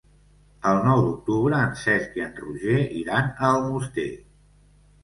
El 0.69 0.79
nou 0.87 1.01
d'octubre 1.07 1.59
en 1.65 1.77
Cesc 1.83 2.17
i 2.21 2.27
en 2.29 2.35
Roger 2.41 2.79
iran 3.05 3.31
a 3.37 3.55
Almoster. 3.61 4.13